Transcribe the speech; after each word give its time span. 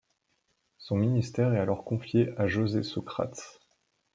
Son 0.79 0.95
ministère 0.97 1.53
est 1.53 1.59
alors 1.59 1.85
confié 1.85 2.33
à 2.35 2.47
José 2.47 2.81
Sócrates. 2.81 3.59